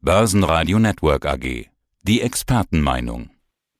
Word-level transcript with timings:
Börsenradio 0.00 0.78
Network 0.78 1.26
AG. 1.26 1.66
Die 2.04 2.20
Expertenmeinung. 2.20 3.30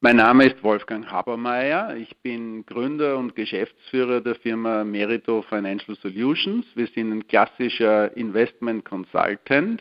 Mein 0.01 0.17
Name 0.17 0.46
ist 0.46 0.64
Wolfgang 0.64 1.08
Habermeier. 1.08 1.94
Ich 1.96 2.17
bin 2.22 2.67
Gründer 2.67 3.17
und 3.18 3.37
Geschäftsführer 3.37 4.20
der 4.20 4.34
Firma 4.34 4.83
Merito 4.83 5.42
Financial 5.42 5.96
Solutions. 6.02 6.67
Wir 6.75 6.89
sind 6.89 7.12
ein 7.12 7.28
klassischer 7.28 8.16
Investment 8.16 8.84
Consultant 8.84 9.80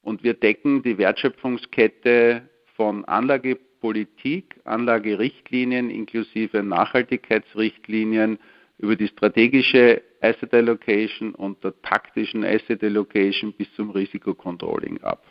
und 0.00 0.22
wir 0.24 0.32
decken 0.32 0.82
die 0.82 0.96
Wertschöpfungskette 0.96 2.48
von 2.74 3.04
Anlagepolitik, 3.04 4.58
Anlagerichtlinien 4.64 5.90
inklusive 5.90 6.62
Nachhaltigkeitsrichtlinien 6.62 8.38
über 8.78 8.96
die 8.96 9.08
strategische 9.08 10.00
Asset 10.22 10.54
Allocation 10.54 11.34
und 11.34 11.62
der 11.62 11.74
taktischen 11.82 12.44
Asset 12.44 12.82
Allocation 12.82 13.52
bis 13.52 13.70
zum 13.74 13.90
Risikocontrolling 13.90 15.02
ab. 15.02 15.22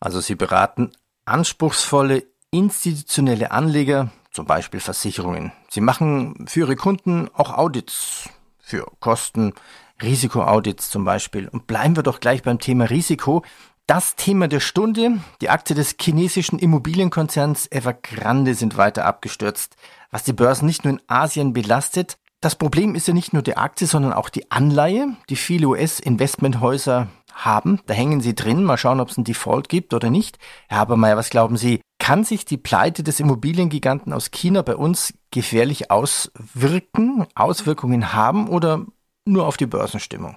Also 0.00 0.20
Sie 0.20 0.34
beraten 0.34 0.92
anspruchsvolle 1.24 2.24
institutionelle 2.50 3.50
Anleger, 3.50 4.10
zum 4.30 4.46
Beispiel 4.46 4.80
Versicherungen. 4.80 5.52
Sie 5.68 5.80
machen 5.80 6.46
für 6.46 6.60
Ihre 6.60 6.76
Kunden 6.76 7.28
auch 7.32 7.56
Audits 7.56 8.28
für 8.58 8.86
Kosten, 9.00 9.54
Risikoaudits 10.02 10.90
zum 10.90 11.04
Beispiel. 11.04 11.48
Und 11.48 11.66
bleiben 11.66 11.96
wir 11.96 12.02
doch 12.02 12.20
gleich 12.20 12.42
beim 12.42 12.58
Thema 12.58 12.84
Risiko. 12.84 13.42
Das 13.86 14.16
Thema 14.16 14.48
der 14.48 14.60
Stunde. 14.60 15.20
Die 15.40 15.48
Aktie 15.48 15.76
des 15.76 15.96
chinesischen 16.00 16.58
Immobilienkonzerns 16.58 17.70
Evergrande 17.70 18.54
sind 18.54 18.76
weiter 18.76 19.04
abgestürzt, 19.04 19.76
was 20.10 20.24
die 20.24 20.32
Börsen 20.32 20.66
nicht 20.66 20.84
nur 20.84 20.94
in 20.94 21.02
Asien 21.06 21.52
belastet. 21.52 22.18
Das 22.40 22.56
Problem 22.56 22.94
ist 22.94 23.08
ja 23.08 23.14
nicht 23.14 23.32
nur 23.32 23.42
die 23.42 23.56
Aktie, 23.56 23.86
sondern 23.86 24.12
auch 24.12 24.28
die 24.28 24.50
Anleihe, 24.50 25.16
die 25.30 25.36
viele 25.36 25.68
US-Investmenthäuser 25.68 27.08
haben. 27.36 27.80
Da 27.86 27.94
hängen 27.94 28.20
sie 28.20 28.34
drin. 28.34 28.64
Mal 28.64 28.76
schauen, 28.76 29.00
ob 29.00 29.10
es 29.10 29.18
einen 29.18 29.24
Default 29.24 29.68
gibt 29.68 29.94
oder 29.94 30.10
nicht. 30.10 30.38
Herr 30.68 30.78
Habermeier, 30.78 31.16
was 31.16 31.30
glauben 31.30 31.56
Sie? 31.56 31.80
Kann 31.98 32.24
sich 32.24 32.44
die 32.44 32.56
Pleite 32.56 33.02
des 33.02 33.20
Immobiliengiganten 33.20 34.12
aus 34.12 34.30
China 34.30 34.62
bei 34.62 34.76
uns 34.76 35.14
gefährlich 35.30 35.90
auswirken, 35.90 37.26
Auswirkungen 37.34 38.12
haben 38.12 38.48
oder 38.48 38.86
nur 39.24 39.46
auf 39.46 39.56
die 39.56 39.66
Börsenstimmung? 39.66 40.36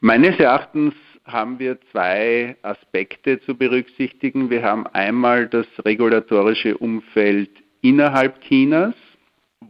Meines 0.00 0.38
Erachtens 0.38 0.94
haben 1.24 1.58
wir 1.58 1.78
zwei 1.90 2.56
Aspekte 2.62 3.40
zu 3.40 3.56
berücksichtigen. 3.56 4.50
Wir 4.50 4.62
haben 4.62 4.86
einmal 4.88 5.48
das 5.48 5.66
regulatorische 5.84 6.76
Umfeld 6.76 7.50
innerhalb 7.80 8.40
Chinas 8.42 8.94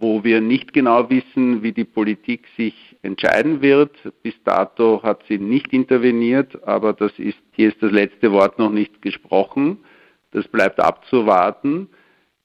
wo 0.01 0.25
wir 0.25 0.41
nicht 0.41 0.73
genau 0.73 1.09
wissen, 1.11 1.63
wie 1.63 1.73
die 1.73 1.85
Politik 1.85 2.47
sich 2.57 2.75
entscheiden 3.03 3.63
wird. 3.63 3.97
Bis 4.23 4.35
dato 4.45 5.03
hat 5.03 5.25
sie 5.29 5.39
nicht 5.39 5.73
interveniert, 5.73 6.63
aber 6.67 6.93
das 6.93 7.13
ist, 7.19 7.39
hier 7.53 7.69
ist 7.69 7.83
das 7.83 7.93
letzte 7.93 8.33
Wort 8.33 8.59
noch 8.59 8.71
nicht 8.71 9.03
gesprochen. 9.03 9.79
Das 10.31 10.47
bleibt 10.49 10.81
abzuwarten. 10.81 11.89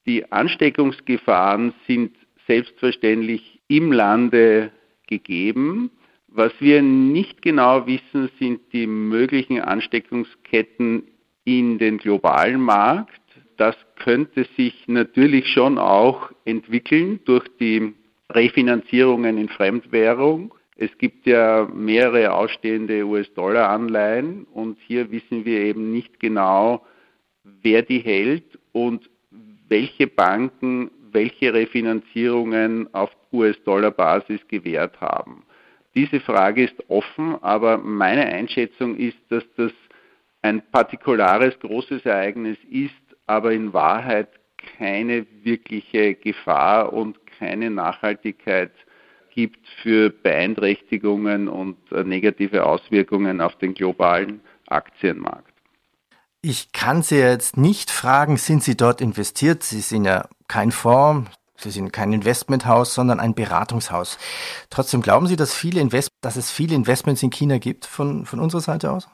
Die 0.06 0.31
Ansteckungsgefahren 0.31 1.73
sind 1.88 2.16
selbstverständlich 2.47 3.61
im 3.67 3.91
Lande 3.91 4.72
gegeben. 5.08 5.91
Was 6.28 6.52
wir 6.59 6.81
nicht 6.81 7.41
genau 7.41 7.88
wissen, 7.88 8.30
sind 8.39 8.61
die 8.73 8.88
möglichen 8.88 9.59
Ansteckungsketten 9.61 11.03
in 11.44 11.80
den 11.80 11.97
globalen 11.97 12.61
Markt 12.61 13.19
das 13.59 13.75
könnte 13.97 14.45
sich 14.55 14.88
natürlich 14.88 15.47
schon 15.47 15.77
auch 15.77 16.31
entwickeln 16.45 17.19
durch 17.25 17.45
die 17.59 17.93
Refinanzierungen 18.31 19.38
in 19.38 19.49
Fremdwährung. 19.49 20.53
Es 20.77 20.97
gibt 20.97 21.27
ja 21.27 21.67
mehrere 21.73 22.33
ausstehende 22.33 23.05
US-Dollar-Anleihen 23.05 24.45
und 24.45 24.77
hier 24.88 25.11
wissen 25.11 25.43
wir 25.43 25.59
eben 25.59 25.91
nicht 25.91 26.19
genau, 26.19 26.85
wer 27.43 27.81
die 27.81 27.99
hält 27.99 28.57
und 28.71 29.09
welche 29.67 30.07
Banken 30.07 30.91
welche 31.11 31.53
Refinanzierungen 31.53 32.94
auf 32.94 33.09
US-Dollar-Basis 33.31 34.47
gewährt 34.47 35.01
haben. 35.01 35.44
Diese 35.95 36.19
Frage 36.19 36.66
ist 36.66 36.89
offen, 36.89 37.35
aber 37.41 37.78
meine 37.78 38.25
Einschätzung 38.25 38.95
ist, 38.95 39.17
dass 39.29 39.44
das 39.57 39.72
ein 40.41 40.61
partikulares 40.72 41.59
großes 41.59 42.05
Ereignis 42.05 42.57
ist, 42.69 42.94
aber 43.29 43.51
in 43.51 43.73
Wahrheit 43.73 44.28
keine 44.78 45.25
wirkliche 45.44 46.16
Gefahr 46.16 46.91
und 46.91 47.17
keine 47.38 47.69
Nachhaltigkeit 47.69 48.72
gibt 49.29 49.66
für 49.84 50.09
Beeinträchtigungen 50.09 51.47
und 51.47 51.78
äh, 51.91 52.03
negative 52.03 52.66
Auswirkungen 52.66 53.40
auf 53.40 53.56
den 53.57 53.75
globalen 53.75 54.41
Aktienmarkt. 54.67 55.53
Ich 56.41 56.72
kann 56.72 57.03
Sie 57.03 57.17
jetzt 57.17 57.56
nicht 57.56 57.91
fragen, 57.91 58.38
sind 58.38 58.63
Sie 58.63 58.75
dort 58.75 59.00
investiert? 59.00 59.61
Sie 59.61 59.81
sind 59.81 60.06
ja 60.06 60.28
kein 60.47 60.72
Fonds, 60.72 61.29
Sie 61.56 61.69
sind 61.69 61.94
kein 61.94 62.11
Investmenthaus, 62.13 62.96
sondern 62.96 63.19
ein 63.19 63.35
Beratungshaus. 63.35 64.17
Trotzdem 64.69 65.01
glauben 65.01 65.28
Sie, 65.28 65.35
dass, 65.35 65.53
viele 65.53 65.81
Invest 65.81 66.09
dass 66.22 66.35
es 66.35 66.50
viele 66.50 66.75
Investments 66.75 67.22
in 67.22 67.29
China 67.29 67.59
gibt 67.59 67.85
von, 67.85 68.25
von 68.25 68.40
unserer 68.40 68.61
Seite 68.61 68.91
aus? 68.91 69.07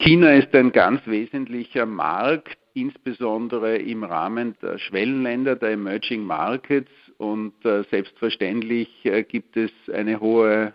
China 0.00 0.32
ist 0.32 0.54
ein 0.54 0.72
ganz 0.72 1.02
wesentlicher 1.06 1.86
Markt 1.86 2.59
insbesondere 2.80 3.76
im 3.76 4.04
Rahmen 4.04 4.56
der 4.62 4.78
Schwellenländer, 4.78 5.56
der 5.56 5.72
Emerging 5.72 6.22
Markets. 6.24 6.90
Und 7.18 7.64
äh, 7.64 7.84
selbstverständlich 7.90 8.88
äh, 9.04 9.22
gibt 9.22 9.56
es 9.56 9.70
eine 9.92 10.20
hohe 10.20 10.72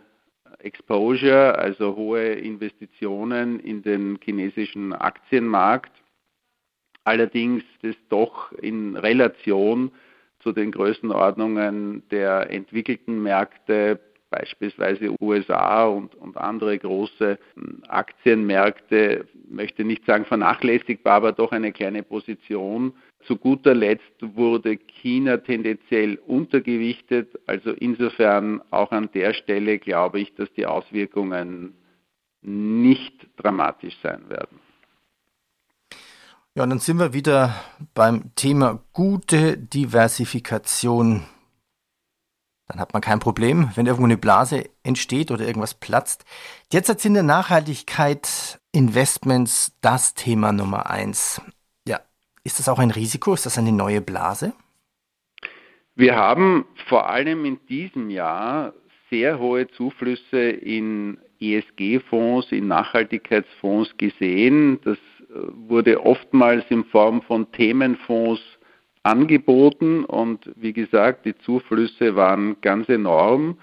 Exposure, 0.59 1.57
also 1.57 1.95
hohe 1.95 2.33
Investitionen 2.33 3.59
in 3.59 3.81
den 3.81 4.19
chinesischen 4.23 4.93
Aktienmarkt. 4.93 5.91
Allerdings 7.03 7.63
ist 7.81 7.99
doch 8.09 8.51
in 8.53 8.95
Relation 8.95 9.91
zu 10.39 10.51
den 10.51 10.71
Größenordnungen 10.71 12.07
der 12.09 12.49
entwickelten 12.51 13.21
Märkte 13.21 13.99
beispielsweise 14.35 15.15
USA 15.21 15.85
und, 15.85 16.13
und 16.15 16.35
andere 16.37 16.77
große 16.77 17.37
hm, 17.55 17.83
Aktienmärkte, 17.87 19.25
möchte 19.49 19.83
nicht 19.85 20.05
sagen 20.05 20.25
vernachlässigbar, 20.25 21.13
aber 21.13 21.31
doch 21.31 21.51
eine 21.51 21.71
kleine 21.71 22.03
Position. 22.03 22.93
Zu 23.25 23.37
guter 23.37 23.73
Letzt 23.73 24.17
wurde 24.19 24.77
China 24.77 25.37
tendenziell 25.37 26.19
untergewichtet. 26.27 27.29
Also 27.47 27.71
insofern 27.71 28.61
auch 28.71 28.91
an 28.91 29.09
der 29.13 29.33
Stelle 29.33 29.79
glaube 29.79 30.19
ich, 30.19 30.35
dass 30.35 30.51
die 30.53 30.65
Auswirkungen 30.65 31.75
nicht 32.41 33.15
dramatisch 33.37 33.97
sein 34.03 34.29
werden. 34.29 34.59
Ja, 36.55 36.63
und 36.63 36.69
dann 36.69 36.79
sind 36.79 36.99
wir 36.99 37.13
wieder 37.13 37.55
beim 37.93 38.35
Thema 38.35 38.79
gute 38.93 39.57
Diversifikation 39.57 41.23
dann 42.67 42.79
hat 42.79 42.93
man 42.93 43.01
kein 43.01 43.19
Problem, 43.19 43.69
wenn 43.75 43.85
irgendwo 43.85 44.05
eine 44.05 44.17
Blase 44.17 44.69
entsteht 44.83 45.31
oder 45.31 45.45
irgendwas 45.45 45.75
platzt. 45.75 46.25
Derzeit 46.73 46.99
sind 46.99 47.11
in 47.11 47.13
der 47.15 47.23
Nachhaltigkeit 47.23 48.59
Investments 48.71 49.77
das 49.81 50.15
Thema 50.15 50.51
Nummer 50.51 50.89
eins. 50.89 51.41
Ja, 51.87 51.99
ist 52.43 52.59
das 52.59 52.67
auch 52.67 52.79
ein 52.79 52.91
Risiko? 52.91 53.33
Ist 53.33 53.45
das 53.45 53.57
eine 53.57 53.71
neue 53.71 54.01
Blase? 54.01 54.53
Wir 55.95 56.15
haben 56.15 56.65
vor 56.87 57.09
allem 57.09 57.45
in 57.45 57.59
diesem 57.67 58.09
Jahr 58.09 58.73
sehr 59.09 59.39
hohe 59.39 59.67
Zuflüsse 59.69 60.49
in 60.49 61.19
ESG-Fonds, 61.39 62.51
in 62.51 62.67
Nachhaltigkeitsfonds 62.67 63.95
gesehen. 63.97 64.79
Das 64.83 64.97
äh, 64.97 65.33
wurde 65.69 66.03
oftmals 66.03 66.65
in 66.69 66.83
Form 66.85 67.21
von 67.21 67.51
Themenfonds 67.51 68.41
angeboten 69.05 70.03
und 70.03 70.51
wie 70.55 70.73
gesagt, 70.73 71.25
die 71.25 71.37
Zuflüsse 71.37 72.15
waren 72.15 72.57
ganz 72.61 72.89
enorm. 72.89 73.57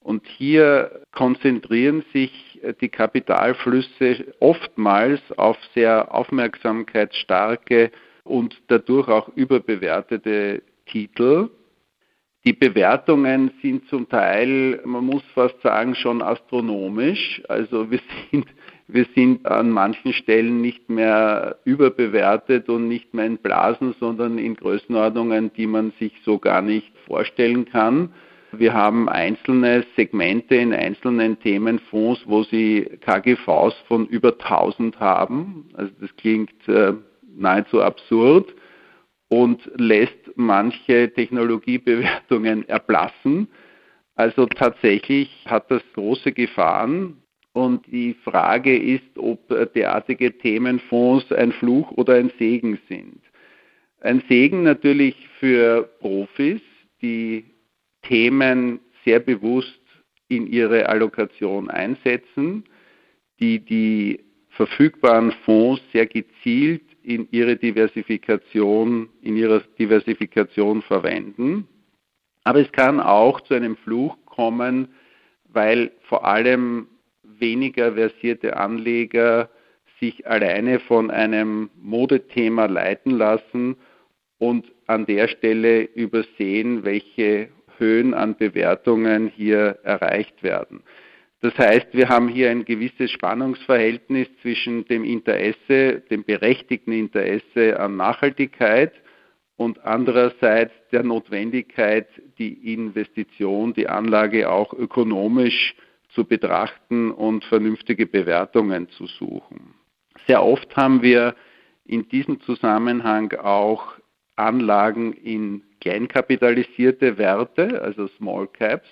Und 0.00 0.26
hier 0.26 1.02
konzentrieren 1.12 2.02
sich 2.12 2.60
die 2.80 2.88
Kapitalflüsse 2.88 4.34
oftmals 4.40 5.20
auf 5.36 5.58
sehr 5.74 6.12
aufmerksamkeitsstarke 6.14 7.90
und 8.24 8.60
dadurch 8.68 9.08
auch 9.08 9.28
überbewertete 9.36 10.62
Titel. 10.86 11.50
Die 12.44 12.54
Bewertungen 12.54 13.52
sind 13.60 13.86
zum 13.88 14.08
Teil, 14.08 14.80
man 14.84 15.04
muss 15.04 15.22
fast 15.34 15.60
sagen, 15.60 15.94
schon 15.94 16.22
astronomisch. 16.22 17.42
Also 17.48 17.90
wir 17.90 18.00
sind 18.30 18.46
wir 18.92 19.06
sind 19.14 19.46
an 19.46 19.70
manchen 19.70 20.12
Stellen 20.12 20.60
nicht 20.60 20.88
mehr 20.88 21.58
überbewertet 21.64 22.68
und 22.68 22.88
nicht 22.88 23.14
mehr 23.14 23.26
in 23.26 23.38
Blasen, 23.38 23.94
sondern 24.00 24.38
in 24.38 24.54
Größenordnungen, 24.54 25.52
die 25.54 25.66
man 25.66 25.92
sich 25.98 26.12
so 26.24 26.38
gar 26.38 26.62
nicht 26.62 26.92
vorstellen 27.06 27.64
kann. 27.66 28.12
Wir 28.52 28.74
haben 28.74 29.08
einzelne 29.08 29.84
Segmente 29.96 30.56
in 30.56 30.74
einzelnen 30.74 31.38
Themenfonds, 31.38 32.22
wo 32.26 32.42
sie 32.42 32.98
KGVs 33.00 33.74
von 33.86 34.06
über 34.06 34.32
1000 34.32 34.98
haben. 34.98 35.68
Also 35.74 35.92
das 36.00 36.14
klingt 36.16 36.68
äh, 36.68 36.94
nahezu 37.36 37.80
absurd 37.80 38.52
und 39.28 39.70
lässt 39.76 40.32
manche 40.34 41.12
Technologiebewertungen 41.12 42.68
erblassen. 42.68 43.48
Also 44.16 44.46
tatsächlich 44.46 45.46
hat 45.46 45.70
das 45.70 45.82
große 45.94 46.32
Gefahren 46.32 47.22
Und 47.52 47.86
die 47.88 48.14
Frage 48.14 48.76
ist, 48.76 49.18
ob 49.18 49.48
derartige 49.74 50.36
Themenfonds 50.38 51.32
ein 51.32 51.52
Fluch 51.52 51.90
oder 51.92 52.14
ein 52.14 52.30
Segen 52.38 52.78
sind. 52.88 53.20
Ein 54.00 54.22
Segen 54.28 54.62
natürlich 54.62 55.16
für 55.38 55.82
Profis, 56.00 56.60
die 57.02 57.44
Themen 58.02 58.80
sehr 59.04 59.20
bewusst 59.20 59.80
in 60.28 60.46
ihre 60.46 60.88
Allokation 60.88 61.68
einsetzen, 61.68 62.64
die 63.40 63.58
die 63.58 64.20
verfügbaren 64.50 65.32
Fonds 65.44 65.82
sehr 65.92 66.06
gezielt 66.06 66.82
in 67.02 67.28
ihre 67.30 67.56
Diversifikation, 67.56 69.08
in 69.22 69.36
ihrer 69.36 69.60
Diversifikation 69.78 70.82
verwenden. 70.82 71.66
Aber 72.44 72.60
es 72.60 72.70
kann 72.72 73.00
auch 73.00 73.40
zu 73.42 73.54
einem 73.54 73.76
Fluch 73.76 74.16
kommen, 74.24 74.88
weil 75.44 75.92
vor 76.02 76.24
allem 76.24 76.86
weniger 77.40 77.92
versierte 77.94 78.56
Anleger 78.56 79.50
sich 80.00 80.26
alleine 80.26 80.80
von 80.80 81.10
einem 81.10 81.70
Modethema 81.80 82.66
leiten 82.66 83.12
lassen 83.12 83.76
und 84.38 84.66
an 84.86 85.06
der 85.06 85.28
Stelle 85.28 85.82
übersehen, 85.82 86.84
welche 86.84 87.48
Höhen 87.78 88.14
an 88.14 88.36
Bewertungen 88.36 89.28
hier 89.28 89.78
erreicht 89.84 90.42
werden. 90.42 90.82
Das 91.42 91.56
heißt, 91.56 91.88
wir 91.92 92.08
haben 92.08 92.28
hier 92.28 92.50
ein 92.50 92.66
gewisses 92.66 93.10
Spannungsverhältnis 93.10 94.28
zwischen 94.42 94.84
dem 94.86 95.04
Interesse, 95.04 96.02
dem 96.10 96.24
berechtigten 96.24 96.92
Interesse 96.92 97.80
an 97.80 97.96
Nachhaltigkeit 97.96 98.92
und 99.56 99.84
andererseits 99.84 100.72
der 100.92 101.02
Notwendigkeit, 101.02 102.08
die 102.38 102.72
Investition, 102.74 103.72
die 103.72 103.88
Anlage 103.88 104.50
auch 104.50 104.74
ökonomisch 104.74 105.74
zu 106.14 106.24
betrachten 106.24 107.10
und 107.10 107.44
vernünftige 107.44 108.06
Bewertungen 108.06 108.88
zu 108.90 109.06
suchen. 109.06 109.74
Sehr 110.26 110.42
oft 110.42 110.76
haben 110.76 111.02
wir 111.02 111.34
in 111.84 112.08
diesem 112.08 112.40
Zusammenhang 112.42 113.32
auch 113.34 113.94
Anlagen 114.36 115.12
in 115.12 115.62
kleinkapitalisierte 115.80 117.18
Werte, 117.18 117.82
also 117.82 118.08
Small 118.08 118.48
Caps. 118.48 118.88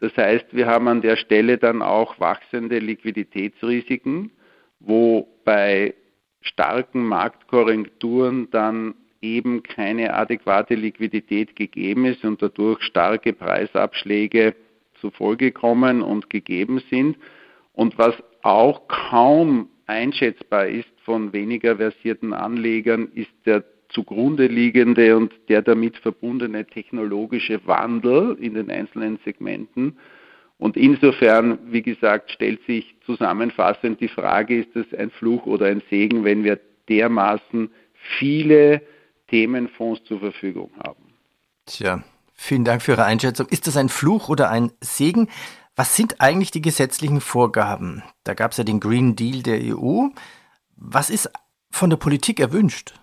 Das 0.00 0.16
heißt, 0.16 0.46
wir 0.52 0.66
haben 0.66 0.88
an 0.88 1.02
der 1.02 1.16
Stelle 1.16 1.58
dann 1.58 1.82
auch 1.82 2.18
wachsende 2.20 2.78
Liquiditätsrisiken, 2.78 4.30
wo 4.78 5.28
bei 5.44 5.94
starken 6.40 7.04
Marktkorrekturen 7.04 8.48
dann 8.50 8.94
eben 9.20 9.64
keine 9.64 10.14
adäquate 10.14 10.76
Liquidität 10.76 11.56
gegeben 11.56 12.04
ist 12.04 12.24
und 12.24 12.40
dadurch 12.40 12.82
starke 12.82 13.32
Preisabschläge 13.32 14.54
zufolge 15.00 15.52
kommen 15.52 16.02
und 16.02 16.30
gegeben 16.30 16.82
sind. 16.90 17.16
Und 17.72 17.98
was 17.98 18.14
auch 18.42 18.88
kaum 18.88 19.68
einschätzbar 19.86 20.66
ist 20.66 20.88
von 21.04 21.32
weniger 21.32 21.76
versierten 21.76 22.32
Anlegern, 22.32 23.08
ist 23.14 23.30
der 23.46 23.64
zugrunde 23.88 24.46
liegende 24.46 25.16
und 25.16 25.32
der 25.48 25.62
damit 25.62 25.96
verbundene 25.96 26.66
technologische 26.66 27.66
Wandel 27.66 28.36
in 28.40 28.54
den 28.54 28.70
einzelnen 28.70 29.18
Segmenten. 29.24 29.96
Und 30.58 30.76
insofern, 30.76 31.58
wie 31.72 31.82
gesagt, 31.82 32.32
stellt 32.32 32.62
sich 32.66 32.96
zusammenfassend 33.06 34.00
die 34.00 34.08
Frage, 34.08 34.58
ist 34.60 34.74
es 34.76 34.92
ein 34.92 35.10
Fluch 35.10 35.46
oder 35.46 35.66
ein 35.66 35.82
Segen, 35.88 36.24
wenn 36.24 36.44
wir 36.44 36.58
dermaßen 36.88 37.70
viele 38.18 38.82
Themenfonds 39.28 40.02
zur 40.04 40.18
Verfügung 40.20 40.70
haben. 40.84 41.14
Tja, 41.66 42.02
vielen 42.38 42.64
Dank 42.64 42.80
für 42.80 42.92
Ihre 42.92 43.04
Einschätzung. 43.04 43.46
Ist 43.50 43.66
das 43.66 43.76
ein 43.76 43.90
Fluch 43.90 44.28
oder 44.30 44.50
ein 44.50 44.72
Segen? 44.80 45.28
Was 45.76 45.94
sind 45.94 46.20
eigentlich 46.20 46.50
die 46.50 46.62
gesetzlichen 46.62 47.20
Vorgaben? 47.20 48.02
Da 48.24 48.34
gab 48.34 48.52
es 48.52 48.56
ja 48.56 48.64
den 48.64 48.80
Green 48.80 49.14
Deal 49.16 49.42
der 49.42 49.60
EU. 49.76 50.08
Was 50.76 51.10
ist 51.10 51.30
von 51.70 51.90
der 51.90 51.98
Politik 51.98 52.40
erwünscht? 52.40 52.94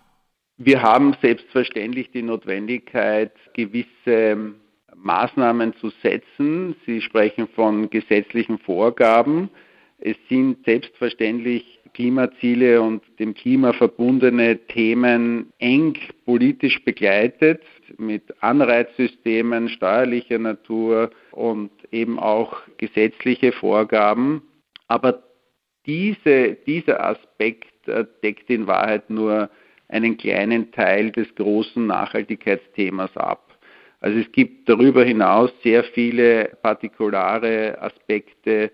Wir 0.57 0.81
haben 0.81 1.15
selbstverständlich 1.21 2.11
die 2.11 2.21
Notwendigkeit, 2.21 3.33
gewisse 3.53 4.55
Maßnahmen 4.95 5.75
zu 5.75 5.91
setzen. 6.01 6.75
Sie 6.85 7.01
sprechen 7.01 7.47
von 7.47 7.89
gesetzlichen 7.89 8.57
Vorgaben. 8.59 9.49
Es 9.97 10.15
sind 10.29 10.63
selbstverständlich 10.65 11.79
Klimaziele 11.93 12.81
und 12.81 13.03
dem 13.19 13.33
Klima 13.33 13.71
verbundene 13.71 14.57
Themen 14.67 15.53
eng 15.59 15.97
politisch 16.25 16.83
begleitet 16.83 17.61
mit 17.97 18.23
Anreizsystemen 18.41 19.69
steuerlicher 19.69 20.39
Natur 20.39 21.11
und 21.31 21.71
eben 21.91 22.19
auch 22.19 22.61
gesetzliche 22.77 23.51
Vorgaben. 23.51 24.41
Aber 24.87 25.23
diese, 25.85 26.57
dieser 26.65 27.03
Aspekt 27.03 27.87
deckt 28.23 28.49
in 28.49 28.67
Wahrheit 28.67 29.09
nur 29.09 29.49
einen 29.87 30.17
kleinen 30.17 30.71
Teil 30.71 31.11
des 31.11 31.33
großen 31.35 31.85
Nachhaltigkeitsthemas 31.85 33.15
ab. 33.15 33.57
Also 33.99 34.19
es 34.19 34.31
gibt 34.31 34.67
darüber 34.69 35.03
hinaus 35.03 35.51
sehr 35.63 35.83
viele 35.83 36.57
partikulare 36.61 37.81
Aspekte, 37.81 38.71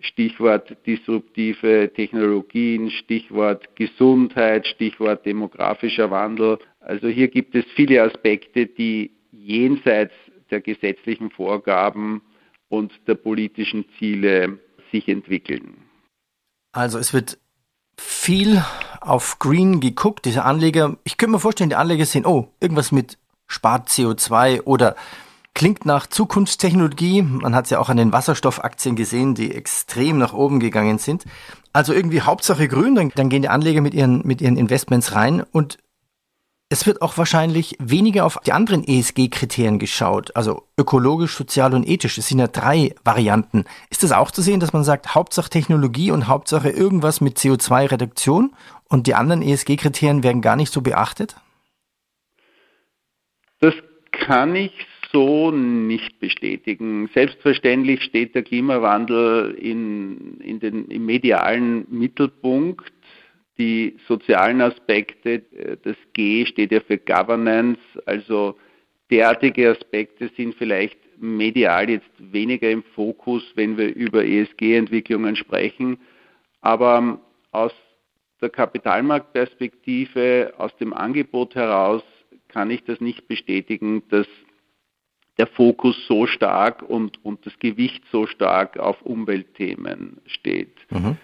Stichwort 0.00 0.74
disruptive 0.86 1.90
Technologien, 1.94 2.90
Stichwort 2.90 3.76
Gesundheit, 3.76 4.66
Stichwort 4.66 5.26
demografischer 5.26 6.10
Wandel. 6.10 6.58
Also 6.80 7.08
hier 7.08 7.28
gibt 7.28 7.54
es 7.54 7.64
viele 7.76 8.02
Aspekte, 8.02 8.66
die 8.66 9.12
jenseits 9.30 10.14
der 10.50 10.60
gesetzlichen 10.60 11.30
Vorgaben 11.30 12.22
und 12.68 12.92
der 13.06 13.14
politischen 13.14 13.84
Ziele 13.98 14.58
sich 14.90 15.08
entwickeln. 15.08 15.76
Also 16.72 16.98
es 16.98 17.12
wird 17.12 17.38
viel 17.96 18.62
auf 19.00 19.38
Green 19.38 19.80
geguckt. 19.80 20.24
Diese 20.24 20.44
Anleger, 20.44 20.96
ich 21.04 21.16
könnte 21.16 21.32
mir 21.32 21.40
vorstellen, 21.40 21.70
die 21.70 21.76
Anleger 21.76 22.06
sehen, 22.06 22.26
oh, 22.26 22.48
irgendwas 22.60 22.92
mit 22.92 23.18
spart 23.46 23.88
CO2 23.88 24.62
oder 24.62 24.96
klingt 25.54 25.84
nach 25.84 26.06
Zukunftstechnologie. 26.06 27.22
Man 27.22 27.54
hat 27.54 27.64
es 27.64 27.70
ja 27.70 27.78
auch 27.78 27.88
an 27.88 27.96
den 27.96 28.12
Wasserstoffaktien 28.12 28.96
gesehen, 28.96 29.34
die 29.34 29.54
extrem 29.54 30.18
nach 30.18 30.32
oben 30.32 30.60
gegangen 30.60 30.98
sind. 30.98 31.24
Also 31.72 31.92
irgendwie 31.92 32.22
Hauptsache 32.22 32.68
grün, 32.68 32.94
dann, 32.94 33.10
dann 33.14 33.28
gehen 33.28 33.42
die 33.42 33.48
Anleger 33.48 33.80
mit 33.80 33.94
ihren, 33.94 34.26
mit 34.26 34.40
ihren 34.40 34.56
Investments 34.56 35.14
rein 35.14 35.42
und 35.52 35.78
es 36.72 36.86
wird 36.86 37.02
auch 37.02 37.18
wahrscheinlich 37.18 37.76
weniger 37.80 38.24
auf 38.24 38.38
die 38.46 38.52
anderen 38.52 38.84
ESG-Kriterien 38.84 39.80
geschaut, 39.80 40.34
also 40.36 40.62
ökologisch, 40.78 41.34
sozial 41.34 41.74
und 41.74 41.86
ethisch. 41.86 42.16
Es 42.16 42.28
sind 42.28 42.38
ja 42.38 42.46
drei 42.46 42.94
Varianten. 43.04 43.64
Ist 43.90 44.04
das 44.04 44.12
auch 44.12 44.30
zu 44.30 44.40
sehen, 44.40 44.60
dass 44.60 44.72
man 44.72 44.84
sagt, 44.84 45.16
Hauptsache 45.16 45.50
Technologie 45.50 46.12
und 46.12 46.28
Hauptsache 46.28 46.70
irgendwas 46.70 47.20
mit 47.20 47.38
CO2-Reduktion 47.38 48.52
und 48.88 49.08
die 49.08 49.14
anderen 49.14 49.42
ESG-Kriterien 49.42 50.22
werden 50.22 50.42
gar 50.42 50.54
nicht 50.54 50.72
so 50.72 50.80
beachtet? 50.80 51.34
Das 53.58 53.74
kann 54.12 54.54
ich 54.54 54.72
so 55.12 55.50
nicht 55.50 56.20
bestätigen. 56.20 57.10
Selbstverständlich 57.12 58.04
steht 58.04 58.36
der 58.36 58.44
Klimawandel 58.44 59.56
in, 59.60 60.38
in 60.40 60.60
den, 60.60 60.86
im 60.86 61.04
medialen 61.04 61.84
Mittelpunkt 61.90 62.92
die 63.58 63.96
sozialen 64.08 64.60
Aspekte, 64.60 65.42
äh, 65.52 65.76
das 65.82 65.96
G 66.12 66.46
steht 66.46 66.72
ja 66.72 66.80
für 66.80 66.98
Governance, 66.98 67.80
also 68.06 68.56
derartige 69.10 69.70
Aspekte 69.70 70.30
sind 70.36 70.54
vielleicht 70.54 70.98
medial 71.18 71.90
jetzt 71.90 72.10
weniger 72.18 72.70
im 72.70 72.82
Fokus, 72.94 73.42
wenn 73.54 73.76
wir 73.76 73.94
über 73.94 74.24
ESG-Entwicklungen 74.24 75.36
sprechen, 75.36 75.98
aber 76.60 76.98
ähm, 76.98 77.18
aus 77.52 77.72
der 78.40 78.48
Kapitalmarktperspektive, 78.48 80.54
aus 80.56 80.74
dem 80.76 80.94
Angebot 80.94 81.54
heraus 81.54 82.02
kann 82.48 82.70
ich 82.70 82.82
das 82.84 83.00
nicht 83.00 83.28
bestätigen, 83.28 84.02
dass 84.08 84.26
der 85.38 85.46
Fokus 85.46 85.96
so 86.06 86.26
stark 86.26 86.82
und, 86.82 87.24
und 87.24 87.46
das 87.46 87.58
Gewicht 87.58 88.02
so 88.10 88.26
stark 88.26 88.78
auf 88.78 89.00
Umweltthemen 89.02 90.20
steht. 90.26 90.74
Mhm. 90.90 91.16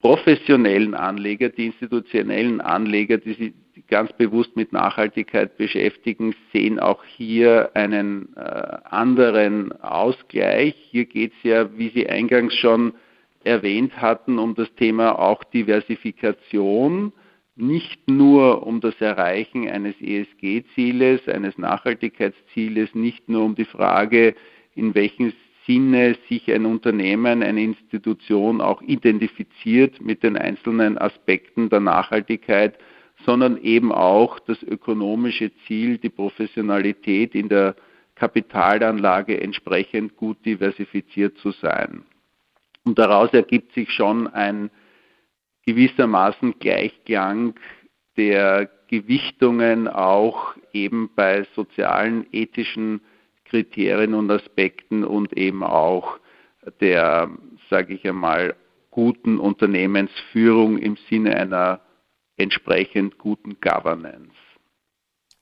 Professionellen 0.00 0.94
Anleger, 0.94 1.48
die 1.48 1.66
institutionellen 1.66 2.60
Anleger, 2.60 3.18
die 3.18 3.32
sich 3.32 3.52
ganz 3.88 4.12
bewusst 4.12 4.54
mit 4.54 4.72
Nachhaltigkeit 4.72 5.56
beschäftigen, 5.56 6.34
sehen 6.52 6.78
auch 6.78 7.02
hier 7.04 7.70
einen 7.74 8.34
äh, 8.36 8.40
anderen 8.40 9.72
Ausgleich. 9.80 10.74
Hier 10.90 11.04
geht 11.04 11.32
es 11.38 11.42
ja, 11.42 11.76
wie 11.76 11.88
Sie 11.88 12.08
eingangs 12.08 12.54
schon 12.54 12.94
erwähnt 13.42 14.00
hatten, 14.00 14.38
um 14.38 14.54
das 14.54 14.72
Thema 14.74 15.18
auch 15.18 15.42
Diversifikation, 15.44 17.12
nicht 17.56 18.08
nur 18.08 18.64
um 18.66 18.80
das 18.80 19.00
Erreichen 19.00 19.68
eines 19.68 19.94
ESG-Zieles, 20.00 21.28
eines 21.28 21.58
Nachhaltigkeitszieles, 21.58 22.94
nicht 22.94 23.28
nur 23.28 23.44
um 23.44 23.56
die 23.56 23.64
Frage, 23.64 24.36
in 24.76 24.94
welchen 24.94 25.32
Sinne 25.68 26.16
sich 26.30 26.50
ein 26.50 26.64
Unternehmen, 26.64 27.42
eine 27.42 27.62
Institution 27.62 28.62
auch 28.62 28.80
identifiziert 28.80 30.00
mit 30.00 30.22
den 30.22 30.38
einzelnen 30.38 30.96
Aspekten 30.96 31.68
der 31.68 31.80
Nachhaltigkeit, 31.80 32.78
sondern 33.26 33.58
eben 33.58 33.92
auch 33.92 34.38
das 34.38 34.62
ökonomische 34.62 35.50
Ziel, 35.66 35.98
die 35.98 36.08
Professionalität 36.08 37.34
in 37.34 37.50
der 37.50 37.76
Kapitalanlage 38.14 39.40
entsprechend 39.40 40.16
gut 40.16 40.44
diversifiziert 40.46 41.36
zu 41.38 41.50
sein. 41.52 42.04
Und 42.84 42.98
daraus 42.98 43.30
ergibt 43.34 43.74
sich 43.74 43.90
schon 43.90 44.26
ein 44.26 44.70
gewissermaßen 45.66 46.58
Gleichklang 46.58 47.54
der 48.16 48.70
Gewichtungen 48.88 49.86
auch 49.86 50.54
eben 50.72 51.10
bei 51.14 51.46
sozialen, 51.54 52.26
ethischen 52.32 53.02
Kriterien 53.48 54.14
und 54.14 54.30
Aspekten 54.30 55.04
und 55.04 55.32
eben 55.36 55.62
auch 55.62 56.18
der, 56.80 57.30
sage 57.70 57.94
ich 57.94 58.06
einmal, 58.06 58.54
guten 58.90 59.38
Unternehmensführung 59.38 60.78
im 60.78 60.96
Sinne 61.08 61.36
einer 61.36 61.80
entsprechend 62.36 63.18
guten 63.18 63.60
Governance. 63.60 64.32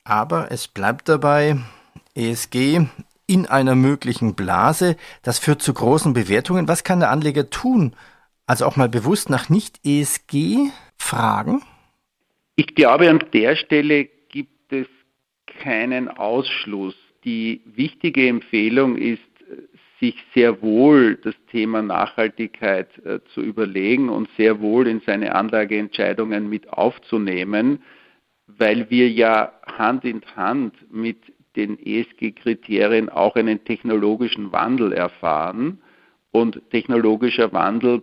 Aber 0.05 0.51
es 0.51 0.69
bleibt 0.69 1.09
dabei, 1.09 1.57
ESG 2.15 2.87
in 3.27 3.47
einer 3.47 3.75
möglichen 3.75 4.35
Blase, 4.35 4.97
das 5.23 5.39
führt 5.39 5.61
zu 5.61 5.75
großen 5.75 6.13
Bewertungen. 6.13 6.69
Was 6.69 6.85
kann 6.85 7.01
der 7.01 7.11
Anleger 7.11 7.51
tun? 7.51 7.95
Also 8.47 8.65
auch 8.67 8.77
mal 8.77 8.89
bewusst 8.89 9.31
nach 9.31 9.49
Nicht-ESG 9.49 10.71
fragen? 10.97 11.63
Ich 12.55 12.75
glaube, 12.75 13.11
an 13.11 13.25
der 13.33 13.57
Stelle 13.57 14.05
gibt 14.05 14.73
es 14.73 14.87
keinen 15.47 16.09
Ausschluss. 16.09 16.95
Die 17.27 17.61
wichtige 17.67 18.29
Empfehlung 18.29 18.97
ist, 18.97 19.21
sich 20.01 20.15
sehr 20.35 20.63
wohl 20.63 21.17
das 21.17 21.35
Thema 21.51 21.83
Nachhaltigkeit 21.83 22.89
äh, 23.05 23.21
zu 23.35 23.41
überlegen 23.41 24.09
und 24.09 24.29
sehr 24.37 24.61
wohl 24.61 24.87
in 24.87 25.01
seine 25.01 25.35
Anlageentscheidungen 25.35 26.49
mit 26.49 26.69
aufzunehmen, 26.73 27.83
weil 28.47 28.91
wir 28.91 29.11
ja 29.11 29.53
Hand 29.67 30.05
in 30.05 30.23
Hand 30.37 30.75
mit 30.93 31.19
den 31.57 31.79
ESG-Kriterien 31.79 33.09
auch 33.09 33.35
einen 33.37 33.65
technologischen 33.65 34.53
Wandel 34.53 34.93
erfahren. 34.93 35.81
Und 36.31 36.61
technologischer 36.71 37.53
Wandel 37.53 38.03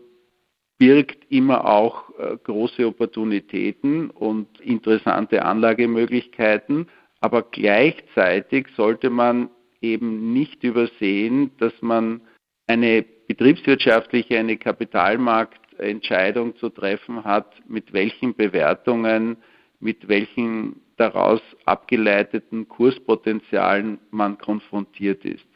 birgt 0.80 1.32
immer 1.32 1.65
auch 1.65 2.10
äh, 2.18 2.36
große 2.44 2.88
Opportunitäten 2.88 4.10
und 4.10 4.60
interessante 4.60 5.46
Anlagemöglichkeiten. 5.46 6.88
Aber 7.24 7.44
gleichzeitig 7.44 8.68
sollte 8.75 9.10
man 9.10 9.50
eben 9.80 10.34
nicht 10.34 10.62
übersehen, 10.62 11.51
dass 11.58 11.72
man 11.82 12.20
eine 12.68 13.06
betriebswirtschaftliche, 13.30 14.38
eine 14.38 14.58
Kapitalmarktentscheidung 14.58 16.58
zu 16.58 16.68
treffen 16.68 17.24
hat, 17.24 17.56
mit 17.65 17.94
welchen 17.94 18.36
Bewertungen, 18.36 19.38
mit 19.80 20.10
welchen 20.10 20.82
daraus 20.98 21.39
abgeleiteten 21.63 22.68
Kurspotenzialen 22.68 24.00
man 24.12 24.38
konfrontiert 24.38 25.24
ist. 25.24 25.48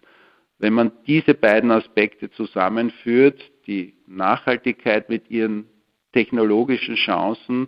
Wenn 0.60 0.72
man 0.72 0.94
diese 1.06 1.34
beiden 1.34 1.72
Aspekte 1.72 2.32
zusammenführt, 2.32 3.42
die 3.68 3.94
Nachhaltigkeit 4.08 5.10
mit 5.10 5.30
ihren 5.30 5.68
technologischen 6.14 6.96
Chancen 6.96 7.68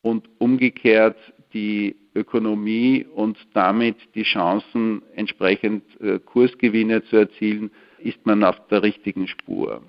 und 0.00 0.30
umgekehrt 0.38 1.16
die 1.52 1.96
Ökonomie 2.14 3.06
und 3.14 3.36
damit 3.54 3.96
die 4.14 4.22
Chancen, 4.22 5.02
entsprechend 5.14 5.82
äh, 6.00 6.18
Kursgewinne 6.18 7.04
zu 7.04 7.16
erzielen, 7.16 7.70
ist 7.98 8.24
man 8.24 8.44
auf 8.44 8.56
der 8.68 8.82
richtigen 8.82 9.28
Spur. 9.28 9.82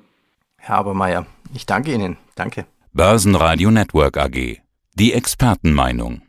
Herr 0.58 0.77
Abermeier, 0.77 1.25
ich 1.53 1.65
danke 1.65 1.93
Ihnen. 1.93 2.17
Danke. 2.36 2.65
Börsenradio 2.93 3.72
Network 3.72 4.17
AG. 4.17 4.62
Die 4.96 5.13
Expertenmeinung. 5.13 6.22